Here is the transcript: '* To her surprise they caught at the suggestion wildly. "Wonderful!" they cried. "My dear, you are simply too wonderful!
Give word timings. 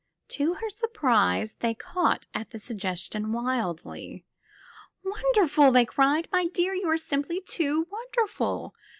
'* 0.19 0.27
To 0.39 0.55
her 0.55 0.69
surprise 0.71 1.57
they 1.59 1.75
caught 1.75 2.25
at 2.33 2.49
the 2.49 2.57
suggestion 2.57 3.33
wildly. 3.33 4.25
"Wonderful!" 5.03 5.71
they 5.71 5.85
cried. 5.85 6.27
"My 6.31 6.47
dear, 6.47 6.73
you 6.73 6.87
are 6.89 6.97
simply 6.97 7.39
too 7.39 7.85
wonderful! 7.91 8.73